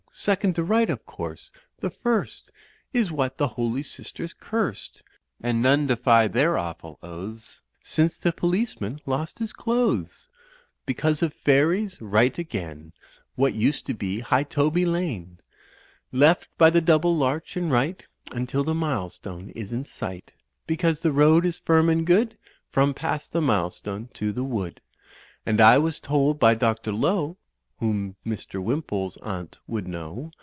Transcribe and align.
i 0.01 0.23
Second 0.23 0.53
to 0.55 0.63
right, 0.63 0.89
of 0.89 1.05
course; 1.05 1.51
the 1.79 1.89
first 1.89 2.51
Is 2.93 3.13
what 3.13 3.37
the 3.37 3.47
holy 3.47 3.81
sisters 3.81 4.33
cursed. 4.39 5.01
And 5.41 5.61
none 5.63 5.87
defy 5.87 6.27
their 6.27 6.57
awful 6.57 6.99
oaths 7.01 7.61
Since 7.81 8.17
the 8.17 8.33
policeman 8.33 8.99
lost 9.05 9.39
his 9.39 9.53
clothes 9.53 10.27
Because 10.85 11.23
of 11.23 11.33
fairies; 11.33 11.99
right 12.01 12.37
again, 12.37 12.91
What 13.35 13.53
used 13.53 13.85
to 13.85 13.93
be 13.93 14.19
High 14.19 14.43
Toby 14.43 14.85
Lane, 14.85 15.39
Left 16.11 16.49
by 16.57 16.69
the 16.69 16.81
double 16.81 17.15
larch 17.15 17.55
and 17.55 17.71
right 17.71 18.05
Until 18.33 18.65
the 18.65 18.75
milestone 18.75 19.49
is 19.51 19.71
in 19.71 19.85
sight, 19.85 20.33
Because 20.67 20.99
the 20.99 21.13
road 21.13 21.45
is 21.45 21.57
firm 21.57 21.87
and 21.89 22.05
good 22.05 22.37
From 22.69 22.93
past 22.93 23.31
the 23.31 23.41
milestone 23.41 24.09
to 24.15 24.33
the 24.33 24.43
wood; 24.43 24.81
And 25.45 25.61
I 25.61 25.77
was 25.77 26.01
told 26.01 26.37
by 26.37 26.53
Dr. 26.53 26.91
Lowe 26.91 27.37
Whom 27.83 28.15
Mr. 28.23 28.61
Wimpole's 28.61 29.17
aunt 29.23 29.57
would 29.65 29.87
know. 29.87 30.29